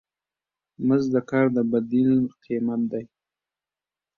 [0.87, 2.13] مزد د کار د بدیل
[2.43, 3.03] قیمت دی.